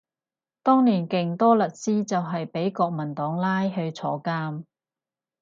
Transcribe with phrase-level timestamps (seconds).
[0.63, 4.63] 當年勁多律師就係畀國民黨拉去坐監